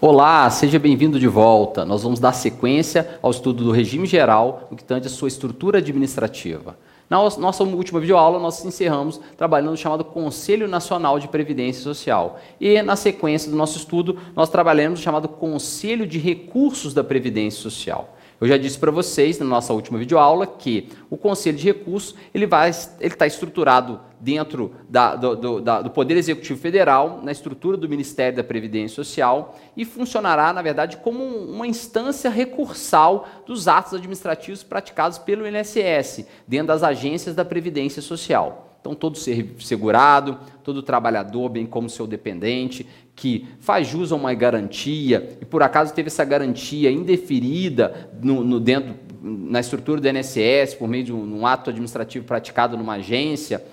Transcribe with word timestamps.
Olá, 0.00 0.48
seja 0.48 0.78
bem-vindo 0.78 1.18
de 1.18 1.26
volta. 1.26 1.84
Nós 1.84 2.04
vamos 2.04 2.20
dar 2.20 2.32
sequência 2.32 3.18
ao 3.20 3.32
estudo 3.32 3.64
do 3.64 3.72
regime 3.72 4.06
geral 4.06 4.68
no 4.70 4.76
que 4.76 4.84
tange 4.84 5.08
a 5.08 5.10
sua 5.10 5.26
estrutura 5.26 5.78
administrativa. 5.78 6.78
Na 7.10 7.16
nossa 7.16 7.64
última 7.64 7.98
videoaula, 7.98 8.38
nós 8.38 8.64
encerramos 8.64 9.20
trabalhando 9.36 9.72
no 9.72 9.76
chamado 9.76 10.04
Conselho 10.04 10.68
Nacional 10.68 11.18
de 11.18 11.26
Previdência 11.26 11.82
Social. 11.82 12.38
E, 12.60 12.80
na 12.80 12.94
sequência 12.94 13.50
do 13.50 13.56
nosso 13.56 13.76
estudo, 13.76 14.16
nós 14.36 14.48
trabalhamos 14.48 15.00
no 15.00 15.02
chamado 15.02 15.26
Conselho 15.26 16.06
de 16.06 16.20
Recursos 16.20 16.94
da 16.94 17.02
Previdência 17.02 17.60
Social. 17.60 18.16
Eu 18.40 18.46
já 18.46 18.56
disse 18.56 18.78
para 18.78 18.92
vocês 18.92 19.38
na 19.38 19.44
nossa 19.44 19.72
última 19.72 19.98
videoaula 19.98 20.46
que 20.46 20.88
o 21.10 21.16
Conselho 21.16 21.56
de 21.56 21.64
Recursos 21.64 22.14
ele 22.32 22.48
está 23.00 23.26
estruturado 23.26 24.00
dentro 24.20 24.74
da, 24.88 25.16
do, 25.16 25.36
do, 25.36 25.60
da, 25.60 25.82
do, 25.82 25.90
Poder 25.90 26.16
Executivo 26.16 26.58
Federal, 26.60 27.20
na 27.22 27.32
estrutura 27.32 27.76
do 27.76 27.88
Ministério 27.88 28.36
da 28.36 28.44
Previdência 28.44 28.94
Social 28.94 29.58
e 29.76 29.84
funcionará, 29.84 30.52
na 30.52 30.62
verdade, 30.62 30.98
como 30.98 31.24
uma 31.24 31.66
instância 31.66 32.30
recursal 32.30 33.28
dos 33.44 33.66
atos 33.66 33.94
administrativos 33.94 34.62
praticados 34.62 35.18
pelo 35.18 35.46
INSS, 35.46 36.24
dentro 36.46 36.68
das 36.68 36.82
agências 36.84 37.34
da 37.34 37.44
Previdência 37.44 38.00
Social. 38.00 38.67
Então, 38.80 38.94
todo 38.94 39.18
segurado, 39.18 40.38
todo 40.62 40.82
trabalhador, 40.82 41.48
bem 41.48 41.66
como 41.66 41.90
seu 41.90 42.06
dependente, 42.06 42.86
que 43.14 43.46
faz 43.58 43.88
jus 43.88 44.12
a 44.12 44.16
uma 44.16 44.32
garantia 44.32 45.36
e 45.40 45.44
por 45.44 45.62
acaso 45.62 45.92
teve 45.92 46.06
essa 46.06 46.24
garantia 46.24 46.90
indeferida 46.90 48.10
no, 48.22 48.44
no 48.44 48.60
dentro, 48.60 48.94
na 49.20 49.58
estrutura 49.58 50.00
do 50.00 50.08
INSS, 50.08 50.74
por 50.78 50.88
meio 50.88 51.04
de 51.04 51.12
um, 51.12 51.40
um 51.40 51.46
ato 51.46 51.70
administrativo 51.70 52.24
praticado 52.24 52.76
numa 52.76 52.94
agência, 52.94 53.64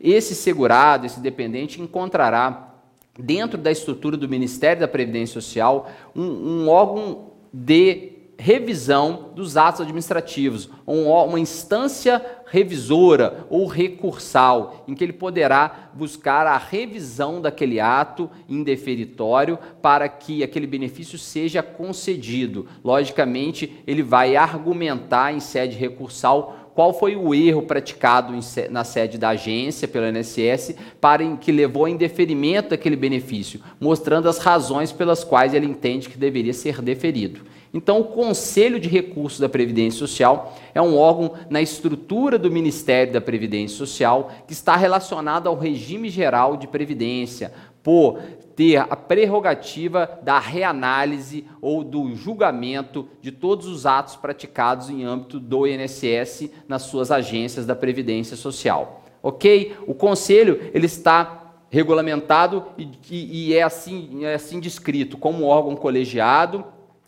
esse 0.00 0.34
segurado, 0.34 1.06
esse 1.06 1.20
dependente, 1.20 1.80
encontrará 1.80 2.74
dentro 3.18 3.58
da 3.58 3.70
estrutura 3.70 4.16
do 4.16 4.28
Ministério 4.28 4.80
da 4.80 4.88
Previdência 4.88 5.34
Social 5.34 5.90
um, 6.16 6.22
um 6.22 6.68
órgão 6.68 7.30
de 7.52 8.13
revisão 8.38 9.30
dos 9.34 9.56
atos 9.56 9.80
administrativos, 9.80 10.68
uma 10.86 11.40
instância 11.40 12.24
revisora 12.46 13.46
ou 13.48 13.66
recursal, 13.66 14.84
em 14.86 14.94
que 14.94 15.02
ele 15.02 15.12
poderá 15.12 15.90
buscar 15.94 16.46
a 16.46 16.58
revisão 16.58 17.40
daquele 17.40 17.80
ato 17.80 18.30
indeferitório 18.48 19.58
para 19.80 20.08
que 20.08 20.42
aquele 20.42 20.66
benefício 20.66 21.18
seja 21.18 21.62
concedido. 21.62 22.66
Logicamente, 22.84 23.82
ele 23.86 24.02
vai 24.02 24.36
argumentar 24.36 25.32
em 25.32 25.40
sede 25.40 25.76
recursal 25.76 26.64
qual 26.74 26.92
foi 26.92 27.14
o 27.14 27.32
erro 27.32 27.62
praticado 27.62 28.34
na 28.68 28.82
sede 28.82 29.16
da 29.16 29.28
agência 29.30 29.86
pelo 29.86 30.08
INSS 30.08 30.74
para 31.00 31.24
que 31.36 31.52
levou 31.52 31.84
a 31.84 31.90
indeferimento 31.90 32.70
daquele 32.70 32.96
benefício, 32.96 33.60
mostrando 33.80 34.28
as 34.28 34.38
razões 34.38 34.90
pelas 34.90 35.22
quais 35.22 35.54
ele 35.54 35.66
entende 35.66 36.08
que 36.08 36.18
deveria 36.18 36.52
ser 36.52 36.82
deferido. 36.82 37.42
Então, 37.74 38.00
o 38.00 38.04
Conselho 38.04 38.78
de 38.78 38.88
Recursos 38.88 39.40
da 39.40 39.48
Previdência 39.48 39.98
Social 39.98 40.56
é 40.72 40.80
um 40.80 40.96
órgão 40.96 41.32
na 41.50 41.60
estrutura 41.60 42.38
do 42.38 42.48
Ministério 42.48 43.12
da 43.12 43.20
Previdência 43.20 43.76
Social 43.76 44.30
que 44.46 44.52
está 44.52 44.76
relacionado 44.76 45.48
ao 45.48 45.58
regime 45.58 46.08
geral 46.08 46.56
de 46.56 46.68
previdência, 46.68 47.52
por 47.82 48.20
ter 48.54 48.76
a 48.76 48.94
prerrogativa 48.94 50.20
da 50.22 50.38
reanálise 50.38 51.44
ou 51.60 51.82
do 51.82 52.14
julgamento 52.14 53.08
de 53.20 53.32
todos 53.32 53.66
os 53.66 53.84
atos 53.84 54.14
praticados 54.14 54.88
em 54.88 55.02
âmbito 55.02 55.40
do 55.40 55.66
INSS 55.66 56.50
nas 56.68 56.82
suas 56.82 57.10
agências 57.10 57.66
da 57.66 57.74
Previdência 57.74 58.36
Social. 58.36 59.02
Ok? 59.20 59.76
O 59.86 59.94
Conselho 59.94 60.70
ele 60.72 60.86
está 60.86 61.56
regulamentado 61.68 62.66
e, 62.78 62.88
e, 63.10 63.48
e 63.48 63.54
é, 63.54 63.62
assim, 63.62 64.24
é 64.24 64.34
assim 64.34 64.60
descrito 64.60 65.18
como 65.18 65.44
órgão 65.44 65.74
colegiado 65.74 66.64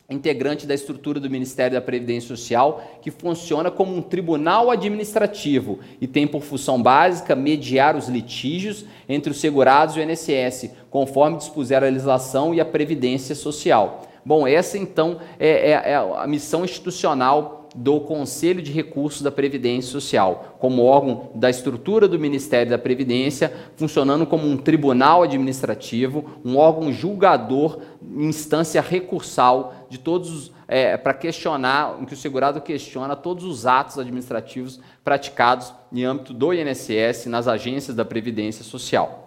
integrante 0.08 0.66
da 0.66 0.74
estrutura 0.74 1.18
do 1.18 1.28
Ministério 1.28 1.74
da 1.74 1.80
Previdência 1.80 2.28
Social, 2.28 2.98
que 3.02 3.10
funciona 3.10 3.70
como 3.70 3.96
um 3.96 4.02
tribunal 4.02 4.70
administrativo 4.70 5.80
e 6.00 6.06
tem 6.06 6.26
por 6.26 6.42
função 6.42 6.80
básica 6.80 7.34
mediar 7.34 7.96
os 7.96 8.08
litígios 8.08 8.84
entre 9.08 9.32
os 9.32 9.40
segurados 9.40 9.96
e 9.96 10.00
o 10.00 10.02
INSS, 10.02 10.70
conforme 10.90 11.38
dispuser 11.38 11.82
a 11.82 11.86
legislação 11.86 12.54
e 12.54 12.60
a 12.60 12.64
Previdência 12.64 13.34
Social. 13.34 14.02
Bom, 14.24 14.46
essa 14.46 14.76
então 14.76 15.20
é, 15.38 15.70
é, 15.70 15.92
é 15.92 15.96
a 15.96 16.26
missão 16.26 16.64
institucional 16.64 17.55
do 17.76 18.00
Conselho 18.00 18.62
de 18.62 18.72
Recursos 18.72 19.20
da 19.20 19.30
Previdência 19.30 19.92
Social, 19.92 20.56
como 20.58 20.82
órgão 20.82 21.30
da 21.34 21.50
estrutura 21.50 22.08
do 22.08 22.18
Ministério 22.18 22.70
da 22.70 22.78
Previdência, 22.78 23.52
funcionando 23.76 24.26
como 24.26 24.48
um 24.48 24.56
tribunal 24.56 25.22
administrativo, 25.22 26.24
um 26.44 26.56
órgão 26.56 26.90
julgador, 26.90 27.78
instância 28.02 28.80
recursal 28.80 29.86
de 29.90 29.98
todos 29.98 30.50
é, 30.66 30.96
para 30.96 31.14
questionar, 31.14 31.98
em 32.00 32.06
que 32.06 32.14
o 32.14 32.16
segurado 32.16 32.60
questiona 32.60 33.14
todos 33.14 33.44
os 33.44 33.66
atos 33.66 33.98
administrativos 33.98 34.80
praticados 35.04 35.72
em 35.92 36.04
âmbito 36.04 36.32
do 36.32 36.52
INSS 36.52 37.26
nas 37.26 37.46
agências 37.46 37.94
da 37.94 38.04
Previdência 38.04 38.64
Social. 38.64 39.25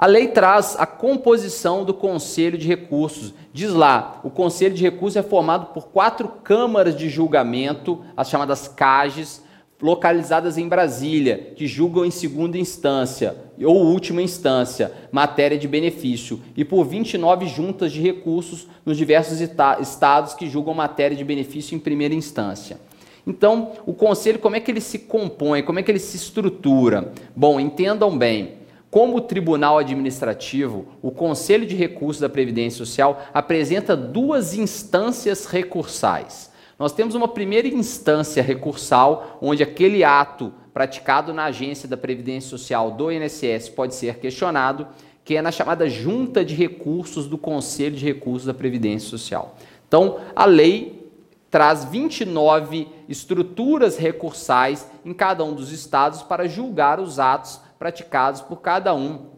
A 0.00 0.06
lei 0.06 0.28
traz 0.28 0.76
a 0.78 0.86
composição 0.86 1.84
do 1.84 1.92
Conselho 1.92 2.56
de 2.56 2.66
Recursos. 2.66 3.34
Diz 3.52 3.70
lá, 3.70 4.18
o 4.24 4.30
Conselho 4.30 4.74
de 4.74 4.82
Recursos 4.82 5.18
é 5.18 5.22
formado 5.22 5.74
por 5.74 5.88
quatro 5.88 6.26
câmaras 6.26 6.96
de 6.96 7.10
julgamento, 7.10 8.02
as 8.16 8.30
chamadas 8.30 8.66
CAGES, 8.66 9.44
localizadas 9.78 10.56
em 10.56 10.66
Brasília, 10.66 11.52
que 11.54 11.66
julgam 11.66 12.02
em 12.02 12.10
segunda 12.10 12.56
instância 12.56 13.36
ou 13.62 13.76
última 13.76 14.22
instância 14.22 14.90
matéria 15.12 15.58
de 15.58 15.68
benefício, 15.68 16.40
e 16.56 16.64
por 16.64 16.84
29 16.84 17.46
juntas 17.46 17.92
de 17.92 18.00
recursos 18.00 18.68
nos 18.86 18.96
diversos 18.96 19.38
estados 19.38 20.32
que 20.32 20.48
julgam 20.48 20.72
matéria 20.72 21.14
de 21.14 21.24
benefício 21.24 21.76
em 21.76 21.78
primeira 21.78 22.14
instância. 22.14 22.80
Então, 23.26 23.72
o 23.84 23.92
conselho, 23.92 24.38
como 24.38 24.56
é 24.56 24.60
que 24.60 24.70
ele 24.70 24.80
se 24.80 25.00
compõe, 25.00 25.62
como 25.62 25.78
é 25.78 25.82
que 25.82 25.90
ele 25.90 25.98
se 25.98 26.16
estrutura? 26.16 27.12
Bom, 27.36 27.60
entendam 27.60 28.16
bem. 28.16 28.59
Como 28.90 29.20
tribunal 29.20 29.78
administrativo, 29.78 30.86
o 31.00 31.12
Conselho 31.12 31.64
de 31.64 31.76
Recursos 31.76 32.20
da 32.20 32.28
Previdência 32.28 32.78
Social 32.78 33.22
apresenta 33.32 33.96
duas 33.96 34.52
instâncias 34.52 35.46
recursais. 35.46 36.50
Nós 36.76 36.92
temos 36.92 37.14
uma 37.14 37.28
primeira 37.28 37.68
instância 37.68 38.42
recursal, 38.42 39.38
onde 39.40 39.62
aquele 39.62 40.02
ato 40.02 40.52
praticado 40.74 41.32
na 41.32 41.44
agência 41.44 41.88
da 41.88 41.96
Previdência 41.96 42.50
Social 42.50 42.90
do 42.90 43.12
INSS 43.12 43.68
pode 43.68 43.94
ser 43.94 44.18
questionado, 44.18 44.88
que 45.24 45.36
é 45.36 45.42
na 45.42 45.52
chamada 45.52 45.88
Junta 45.88 46.44
de 46.44 46.56
Recursos 46.56 47.28
do 47.28 47.38
Conselho 47.38 47.94
de 47.94 48.04
Recursos 48.04 48.46
da 48.46 48.54
Previdência 48.54 49.08
Social. 49.08 49.56
Então, 49.86 50.18
a 50.34 50.46
lei 50.46 51.08
traz 51.48 51.84
29 51.84 52.88
estruturas 53.08 53.98
recursais 53.98 54.88
em 55.04 55.12
cada 55.12 55.44
um 55.44 55.54
dos 55.54 55.70
estados 55.70 56.22
para 56.22 56.48
julgar 56.48 56.98
os 56.98 57.20
atos 57.20 57.60
praticados 57.80 58.42
por 58.42 58.60
cada 58.60 58.94
um 58.94 59.30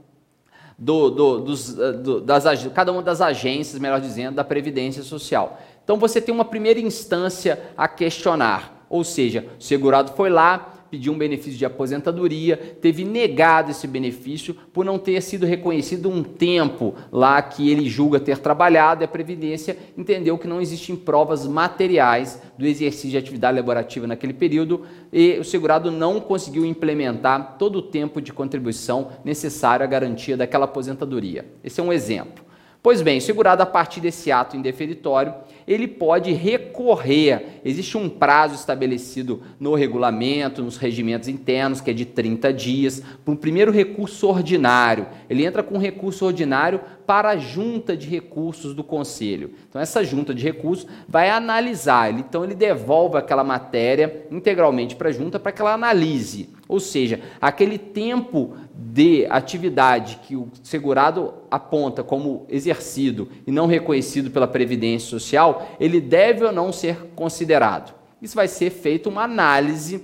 do, 0.77 1.11
do, 1.11 1.39
dos, 1.39 1.79
eh, 1.79 1.93
do, 1.93 2.21
das, 2.21 2.45
cada 2.75 2.91
uma 2.91 3.01
das 3.01 3.21
agências, 3.21 3.81
melhor 3.81 4.01
dizendo, 4.01 4.35
da 4.35 4.43
Previdência 4.43 5.05
Social. 5.05 5.61
Então 5.85 5.97
você 5.97 6.21
tem 6.21 6.35
uma 6.35 6.45
primeira 6.45 6.81
instância 6.81 7.71
a 7.77 7.87
questionar, 7.87 8.85
ou 8.91 9.05
seja, 9.05 9.47
o 9.61 9.63
segurado 9.63 10.15
foi 10.15 10.29
lá, 10.29 10.75
pediu 10.93 11.15
um 11.15 11.17
benefício 11.17 11.59
de 11.59 11.65
aposentadoria, 11.65 12.55
teve 12.55 13.03
negado 13.03 13.71
esse 13.71 13.87
benefício 13.87 14.55
por 14.75 14.85
não 14.85 14.99
ter 14.99 15.23
sido 15.23 15.47
reconhecido 15.47 16.11
um 16.11 16.23
tempo 16.23 16.95
lá 17.11 17.41
que 17.41 17.71
ele 17.71 17.89
julga 17.89 18.21
ter 18.21 18.37
trabalhado 18.37 19.03
e 19.03 19.07
a 19.07 19.09
Previdência 19.09 19.75
entendeu 19.97 20.37
que 20.37 20.47
não 20.47 20.61
existem 20.61 20.95
provas 20.95 21.47
materiais 21.47 22.43
do 22.59 22.67
exercício 22.67 23.09
de 23.09 23.17
atividade 23.17 23.57
laborativa 23.57 24.07
naquele 24.07 24.35
período 24.35 24.83
e 25.11 25.39
o 25.39 25.45
segurado 25.45 25.91
não 25.91 26.21
conseguiu 26.21 26.67
implementar 26.67 27.57
todo 27.59 27.77
o 27.77 27.83
tempo 27.83 28.21
de 28.21 28.31
contribuição 28.31 29.13
necessário 29.25 29.85
à 29.85 29.87
garantia 29.87 30.37
daquela 30.37 30.67
aposentadoria. 30.67 31.47
Esse 31.65 31.81
é 31.81 31.83
um 31.83 31.91
exemplo. 31.91 32.52
Pois 32.83 33.01
bem, 33.01 33.21
segurado 33.21 33.63
a 33.63 33.67
partir 33.67 34.01
desse 34.01 34.33
ato 34.33 34.57
indeferitório, 34.57 35.33
ele 35.69 35.87
pode 35.87 36.33
recorrer. 36.33 37.61
Existe 37.65 37.97
um 37.97 38.09
prazo 38.09 38.57
estabelecido 38.57 39.41
no 39.61 39.77
regulamento, 39.77 40.65
nos 40.65 40.77
regimentos 40.77 41.29
internos, 41.29 41.81
que 41.81 41.93
é 41.93 41.95
de 41.95 42.05
30 42.05 42.53
dias, 42.53 43.01
para 43.25 43.33
um 43.33 43.37
primeiro 43.37 43.71
recurso 43.71 44.27
ordinário. 44.29 45.07
Ele 45.31 45.47
entra 45.47 45.63
com 45.63 45.79
recurso 45.79 46.27
ordinário 46.27 46.81
para 47.07 47.31
a 47.31 47.37
junta 47.37 47.97
de 47.97 48.09
recursos 48.09 48.75
do 48.75 48.83
conselho. 48.83 49.53
Então, 49.69 49.81
essa 49.81 50.03
junta 50.03 50.35
de 50.35 50.43
recursos 50.43 50.85
vai 51.09 51.31
analisar, 51.31 52.13
então, 52.13 52.43
ele 52.43 52.55
devolve 52.55 53.17
aquela 53.17 53.45
matéria 53.45 54.27
integralmente 54.29 54.97
para 54.97 55.09
a 55.09 55.13
junta 55.13 55.39
para 55.39 55.53
que 55.53 55.61
ela 55.61 55.75
analise. 55.75 56.51
Ou 56.73 56.81
seja, 56.81 57.21
aquele 57.39 57.77
tempo 57.77 58.55
de 58.75 59.27
atividade 59.29 60.21
que 60.23 60.35
o 60.35 60.49
segurado 60.63 61.35
aponta 61.51 62.03
como 62.03 62.47
exercido 62.49 63.29
e 63.47 63.53
não 63.53 63.67
reconhecido 63.67 64.31
pela 64.31 64.49
Previdência 64.49 65.11
Social, 65.11 65.69
ele 65.79 66.01
deve 66.01 66.47
ou 66.47 66.51
não 66.51 66.73
ser 66.73 67.11
considerado. 67.15 67.95
Isso 68.23 68.35
vai 68.35 68.49
ser 68.49 68.71
feita 68.71 69.11
uma 69.11 69.25
análise 69.25 70.03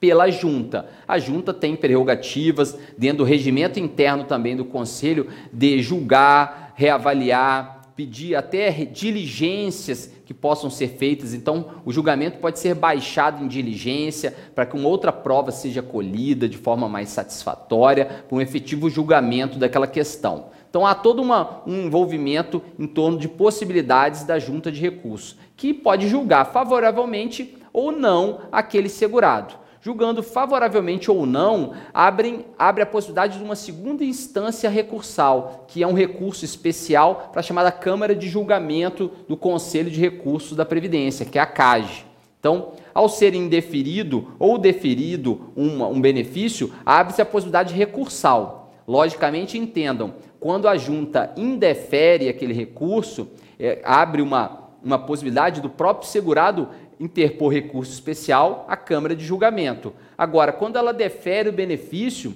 pela 0.00 0.30
junta. 0.30 0.88
A 1.06 1.18
junta 1.18 1.52
tem 1.52 1.76
prerrogativas 1.76 2.74
dentro 2.96 3.18
do 3.18 3.24
regimento 3.24 3.78
interno 3.78 4.24
também 4.24 4.56
do 4.56 4.64
conselho 4.64 5.28
de 5.52 5.82
julgar 5.82 6.72
reavaliar, 6.74 7.81
pedir 8.02 8.34
até 8.34 8.68
diligências 8.84 10.10
que 10.26 10.34
possam 10.34 10.68
ser 10.68 10.88
feitas. 10.88 11.32
Então, 11.34 11.66
o 11.84 11.92
julgamento 11.92 12.38
pode 12.38 12.58
ser 12.58 12.74
baixado 12.74 13.44
em 13.44 13.46
diligência 13.46 14.34
para 14.56 14.66
que 14.66 14.74
uma 14.74 14.88
outra 14.88 15.12
prova 15.12 15.52
seja 15.52 15.80
colhida 15.80 16.48
de 16.48 16.58
forma 16.58 16.88
mais 16.88 17.10
satisfatória 17.10 18.24
para 18.28 18.36
um 18.36 18.40
efetivo 18.40 18.90
julgamento 18.90 19.56
daquela 19.56 19.86
questão. 19.86 20.46
Então, 20.68 20.84
há 20.84 20.96
todo 20.96 21.22
uma, 21.22 21.62
um 21.64 21.86
envolvimento 21.86 22.60
em 22.76 22.88
torno 22.88 23.18
de 23.18 23.28
possibilidades 23.28 24.24
da 24.24 24.36
junta 24.36 24.72
de 24.72 24.80
recursos, 24.80 25.36
que 25.56 25.72
pode 25.72 26.08
julgar 26.08 26.46
favoravelmente 26.46 27.56
ou 27.72 27.92
não 27.92 28.40
aquele 28.50 28.88
segurado 28.88 29.61
julgando 29.82 30.22
favoravelmente 30.22 31.10
ou 31.10 31.26
não, 31.26 31.72
abrem, 31.92 32.46
abre 32.56 32.84
a 32.84 32.86
possibilidade 32.86 33.36
de 33.36 33.44
uma 33.44 33.56
segunda 33.56 34.04
instância 34.04 34.70
recursal, 34.70 35.66
que 35.66 35.82
é 35.82 35.86
um 35.86 35.92
recurso 35.92 36.44
especial 36.44 37.30
para 37.32 37.40
a 37.40 37.42
chamada 37.42 37.72
Câmara 37.72 38.14
de 38.14 38.28
Julgamento 38.28 39.10
do 39.28 39.36
Conselho 39.36 39.90
de 39.90 40.00
Recursos 40.00 40.56
da 40.56 40.64
Previdência, 40.64 41.26
que 41.26 41.36
é 41.36 41.42
a 41.42 41.46
CAGE. 41.46 42.06
Então, 42.38 42.72
ao 42.94 43.08
ser 43.08 43.34
indeferido 43.34 44.32
ou 44.38 44.56
deferido 44.56 45.52
um, 45.56 45.82
um 45.84 46.00
benefício, 46.00 46.72
abre-se 46.86 47.20
a 47.20 47.26
possibilidade 47.26 47.74
recursal. 47.74 48.72
Logicamente, 48.86 49.58
entendam, 49.58 50.14
quando 50.38 50.68
a 50.68 50.76
junta 50.76 51.32
indefere 51.36 52.28
aquele 52.28 52.52
recurso, 52.52 53.28
é, 53.58 53.80
abre 53.84 54.22
uma, 54.22 54.70
uma 54.82 54.98
possibilidade 54.98 55.60
do 55.60 55.68
próprio 55.68 56.08
segurado 56.08 56.68
interpor 57.00 57.52
recurso 57.52 57.92
especial 57.92 58.64
à 58.68 58.76
Câmara 58.76 59.14
de 59.14 59.24
Julgamento. 59.24 59.92
Agora, 60.16 60.52
quando 60.52 60.76
ela 60.76 60.92
defere 60.92 61.48
o 61.48 61.52
benefício, 61.52 62.34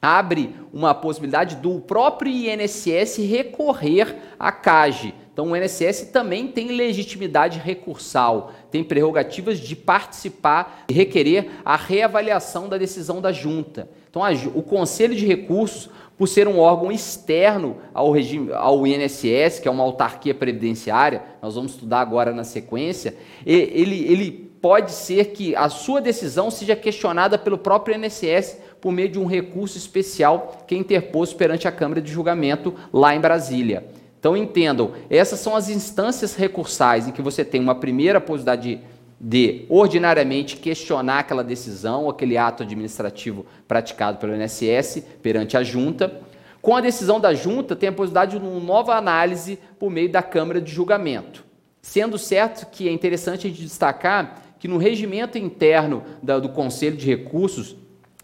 abre 0.00 0.54
uma 0.72 0.94
possibilidade 0.94 1.56
do 1.56 1.80
próprio 1.80 2.30
INSS 2.30 3.18
recorrer 3.18 4.16
à 4.38 4.52
CAGE. 4.52 5.14
Então, 5.34 5.50
o 5.50 5.56
INSS 5.56 6.10
também 6.12 6.46
tem 6.46 6.68
legitimidade 6.68 7.58
recursal, 7.58 8.52
tem 8.70 8.84
prerrogativas 8.84 9.58
de 9.58 9.74
participar 9.74 10.84
e 10.88 10.94
requerer 10.94 11.50
a 11.64 11.76
reavaliação 11.76 12.68
da 12.68 12.78
decisão 12.78 13.20
da 13.20 13.32
junta. 13.32 13.88
Então, 14.08 14.22
o 14.54 14.62
Conselho 14.62 15.12
de 15.12 15.26
Recursos 15.26 15.90
por 16.16 16.28
ser 16.28 16.46
um 16.46 16.60
órgão 16.60 16.92
externo 16.92 17.78
ao, 17.92 18.12
regime, 18.12 18.52
ao 18.52 18.86
INSS, 18.86 19.58
que 19.60 19.66
é 19.66 19.70
uma 19.70 19.82
autarquia 19.82 20.32
previdenciária, 20.32 21.22
nós 21.42 21.56
vamos 21.56 21.72
estudar 21.72 22.00
agora 22.00 22.32
na 22.32 22.44
sequência, 22.44 23.16
ele, 23.44 24.04
ele 24.04 24.30
pode 24.30 24.92
ser 24.92 25.32
que 25.32 25.56
a 25.56 25.68
sua 25.68 26.00
decisão 26.00 26.50
seja 26.52 26.76
questionada 26.76 27.36
pelo 27.36 27.58
próprio 27.58 27.96
INSS 27.96 28.58
por 28.80 28.92
meio 28.92 29.08
de 29.08 29.18
um 29.18 29.26
recurso 29.26 29.76
especial 29.76 30.64
que 30.68 30.76
é 30.76 30.78
interposto 30.78 31.34
perante 31.36 31.66
a 31.66 31.72
Câmara 31.72 32.00
de 32.00 32.12
Julgamento 32.12 32.72
lá 32.92 33.16
em 33.16 33.20
Brasília. 33.20 33.84
Então 34.24 34.34
entendam, 34.34 34.92
essas 35.10 35.38
são 35.38 35.54
as 35.54 35.68
instâncias 35.68 36.34
recursais 36.34 37.06
em 37.06 37.12
que 37.12 37.20
você 37.20 37.44
tem 37.44 37.60
uma 37.60 37.74
primeira 37.74 38.18
possibilidade 38.18 38.76
de 38.76 38.94
de 39.20 39.64
ordinariamente 39.68 40.56
questionar 40.56 41.20
aquela 41.20 41.44
decisão, 41.44 42.10
aquele 42.10 42.36
ato 42.36 42.62
administrativo 42.62 43.46
praticado 43.68 44.18
pelo 44.18 44.34
INSS 44.34 45.02
perante 45.22 45.56
a 45.56 45.62
junta. 45.62 46.20
Com 46.60 46.74
a 46.74 46.80
decisão 46.80 47.20
da 47.20 47.32
junta, 47.32 47.76
tem 47.76 47.90
a 47.90 47.92
possibilidade 47.92 48.38
de 48.38 48.44
uma 48.44 48.60
nova 48.60 48.96
análise 48.96 49.58
por 49.78 49.90
meio 49.90 50.10
da 50.10 50.22
Câmara 50.22 50.60
de 50.60 50.72
Julgamento. 50.72 51.44
Sendo 51.80 52.18
certo 52.18 52.66
que 52.70 52.88
é 52.88 52.92
interessante 52.92 53.46
a 53.46 53.50
gente 53.50 53.62
destacar 53.62 54.42
que 54.58 54.66
no 54.66 54.78
regimento 54.78 55.38
interno 55.38 56.02
do 56.22 56.48
Conselho 56.48 56.96
de 56.96 57.06
Recursos, 57.06 57.76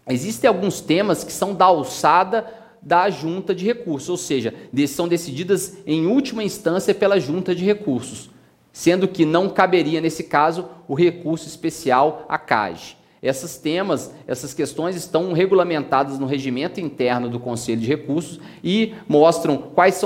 existem 0.07 0.47
alguns 0.47 0.81
temas 0.81 1.23
que 1.23 1.31
são 1.31 1.53
da 1.53 1.65
alçada 1.65 2.60
da 2.81 3.09
junta 3.09 3.53
de 3.53 3.65
recursos, 3.65 4.09
ou 4.09 4.17
seja, 4.17 4.53
são 4.87 5.07
decididas 5.07 5.77
em 5.85 6.07
última 6.07 6.43
instância 6.43 6.93
pela 6.93 7.19
junta 7.19 7.53
de 7.53 7.63
recursos 7.63 8.31
sendo 8.71 9.07
que 9.07 9.25
não 9.25 9.49
caberia, 9.49 10.01
nesse 10.01 10.23
caso, 10.23 10.69
o 10.87 10.93
recurso 10.93 11.47
especial 11.47 12.25
à 12.29 12.37
CAGE. 12.37 12.97
Esses 13.21 13.57
temas, 13.57 14.11
essas 14.25 14.51
questões 14.51 14.95
estão 14.95 15.31
regulamentadas 15.31 16.17
no 16.17 16.25
regimento 16.25 16.79
interno 16.79 17.29
do 17.29 17.39
Conselho 17.39 17.79
de 17.79 17.87
Recursos 17.87 18.39
e 18.63 18.95
mostram 19.07 19.57
quais 19.57 19.95
são 19.95 19.99